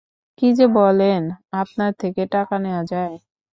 কী 0.37 0.47
যে 0.53 0.65
বলেন, 0.77 1.21
আপনার 1.53 1.91
থেকে 1.93 2.21
টাকা 2.27 2.55
নেয়া 2.59 2.83
যায়! 2.91 3.15